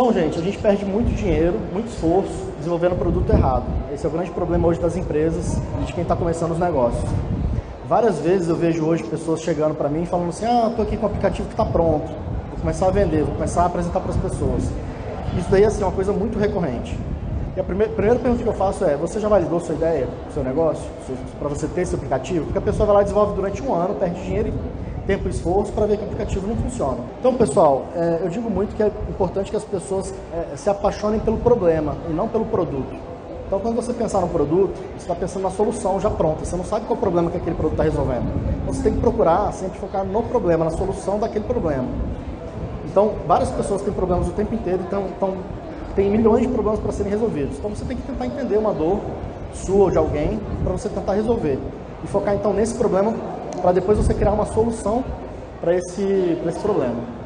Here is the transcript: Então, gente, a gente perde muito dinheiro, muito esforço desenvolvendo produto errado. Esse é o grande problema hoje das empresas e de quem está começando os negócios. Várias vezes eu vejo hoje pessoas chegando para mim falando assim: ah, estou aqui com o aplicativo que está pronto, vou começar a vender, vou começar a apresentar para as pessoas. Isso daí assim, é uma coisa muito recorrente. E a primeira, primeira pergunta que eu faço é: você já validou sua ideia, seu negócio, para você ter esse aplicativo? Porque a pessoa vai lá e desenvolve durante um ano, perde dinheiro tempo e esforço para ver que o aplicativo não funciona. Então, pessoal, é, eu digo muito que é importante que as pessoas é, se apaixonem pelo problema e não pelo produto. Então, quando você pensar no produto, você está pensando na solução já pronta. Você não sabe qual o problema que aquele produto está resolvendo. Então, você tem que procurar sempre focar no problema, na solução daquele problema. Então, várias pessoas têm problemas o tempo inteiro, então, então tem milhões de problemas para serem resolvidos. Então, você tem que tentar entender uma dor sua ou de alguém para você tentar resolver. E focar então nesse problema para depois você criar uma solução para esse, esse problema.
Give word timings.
Então, 0.00 0.12
gente, 0.12 0.38
a 0.38 0.42
gente 0.42 0.56
perde 0.58 0.84
muito 0.84 1.12
dinheiro, 1.12 1.58
muito 1.72 1.88
esforço 1.88 2.52
desenvolvendo 2.56 2.96
produto 2.96 3.32
errado. 3.32 3.64
Esse 3.92 4.06
é 4.06 4.08
o 4.08 4.12
grande 4.12 4.30
problema 4.30 4.68
hoje 4.68 4.78
das 4.78 4.96
empresas 4.96 5.60
e 5.82 5.86
de 5.86 5.92
quem 5.92 6.02
está 6.02 6.14
começando 6.14 6.52
os 6.52 6.58
negócios. 6.60 7.02
Várias 7.88 8.20
vezes 8.20 8.48
eu 8.48 8.54
vejo 8.54 8.84
hoje 8.84 9.02
pessoas 9.02 9.40
chegando 9.40 9.74
para 9.74 9.88
mim 9.88 10.06
falando 10.06 10.28
assim: 10.28 10.46
ah, 10.46 10.68
estou 10.70 10.84
aqui 10.84 10.96
com 10.96 11.02
o 11.02 11.08
aplicativo 11.08 11.48
que 11.48 11.54
está 11.54 11.64
pronto, 11.64 12.06
vou 12.06 12.60
começar 12.60 12.86
a 12.86 12.90
vender, 12.92 13.24
vou 13.24 13.34
começar 13.34 13.62
a 13.62 13.66
apresentar 13.66 13.98
para 13.98 14.10
as 14.10 14.16
pessoas. 14.18 14.70
Isso 15.36 15.50
daí 15.50 15.64
assim, 15.64 15.82
é 15.82 15.84
uma 15.84 15.90
coisa 15.90 16.12
muito 16.12 16.38
recorrente. 16.38 16.96
E 17.56 17.60
a 17.60 17.64
primeira, 17.64 17.92
primeira 17.92 18.20
pergunta 18.20 18.44
que 18.44 18.48
eu 18.48 18.54
faço 18.54 18.84
é: 18.84 18.96
você 18.96 19.18
já 19.18 19.28
validou 19.28 19.58
sua 19.58 19.74
ideia, 19.74 20.06
seu 20.32 20.44
negócio, 20.44 20.88
para 21.40 21.48
você 21.48 21.66
ter 21.66 21.80
esse 21.80 21.96
aplicativo? 21.96 22.44
Porque 22.44 22.58
a 22.58 22.62
pessoa 22.62 22.86
vai 22.86 22.94
lá 22.94 23.00
e 23.00 23.04
desenvolve 23.04 23.34
durante 23.34 23.60
um 23.60 23.74
ano, 23.74 23.96
perde 23.96 24.22
dinheiro 24.22 24.52
tempo 25.08 25.26
e 25.26 25.30
esforço 25.30 25.72
para 25.72 25.86
ver 25.86 25.96
que 25.96 26.02
o 26.02 26.06
aplicativo 26.06 26.46
não 26.46 26.54
funciona. 26.54 26.98
Então, 27.18 27.32
pessoal, 27.32 27.86
é, 27.96 28.20
eu 28.22 28.28
digo 28.28 28.50
muito 28.50 28.76
que 28.76 28.82
é 28.82 28.92
importante 29.08 29.50
que 29.50 29.56
as 29.56 29.64
pessoas 29.64 30.12
é, 30.34 30.54
se 30.54 30.68
apaixonem 30.68 31.18
pelo 31.18 31.38
problema 31.38 31.96
e 32.10 32.12
não 32.12 32.28
pelo 32.28 32.44
produto. 32.44 32.94
Então, 33.46 33.58
quando 33.58 33.76
você 33.76 33.94
pensar 33.94 34.20
no 34.20 34.28
produto, 34.28 34.74
você 34.76 34.98
está 34.98 35.14
pensando 35.14 35.44
na 35.44 35.50
solução 35.50 35.98
já 35.98 36.10
pronta. 36.10 36.44
Você 36.44 36.54
não 36.54 36.64
sabe 36.64 36.84
qual 36.84 36.98
o 36.98 37.00
problema 37.00 37.30
que 37.30 37.38
aquele 37.38 37.56
produto 37.56 37.80
está 37.80 37.84
resolvendo. 37.84 38.30
Então, 38.62 38.74
você 38.74 38.82
tem 38.82 38.92
que 38.92 39.00
procurar 39.00 39.50
sempre 39.54 39.78
focar 39.78 40.04
no 40.04 40.22
problema, 40.24 40.66
na 40.66 40.72
solução 40.72 41.18
daquele 41.18 41.46
problema. 41.46 41.88
Então, 42.84 43.12
várias 43.26 43.50
pessoas 43.50 43.80
têm 43.80 43.94
problemas 43.94 44.28
o 44.28 44.32
tempo 44.32 44.54
inteiro, 44.54 44.82
então, 44.86 45.04
então 45.16 45.34
tem 45.96 46.10
milhões 46.10 46.42
de 46.42 46.48
problemas 46.48 46.80
para 46.80 46.92
serem 46.92 47.10
resolvidos. 47.10 47.56
Então, 47.56 47.70
você 47.70 47.86
tem 47.86 47.96
que 47.96 48.02
tentar 48.02 48.26
entender 48.26 48.58
uma 48.58 48.74
dor 48.74 49.00
sua 49.54 49.84
ou 49.84 49.90
de 49.90 49.96
alguém 49.96 50.38
para 50.62 50.72
você 50.72 50.90
tentar 50.90 51.14
resolver. 51.14 51.58
E 52.04 52.06
focar 52.06 52.34
então 52.34 52.52
nesse 52.52 52.74
problema 52.74 53.14
para 53.58 53.72
depois 53.72 53.98
você 53.98 54.14
criar 54.14 54.32
uma 54.32 54.46
solução 54.46 55.04
para 55.60 55.74
esse, 55.74 56.38
esse 56.46 56.58
problema. 56.60 57.17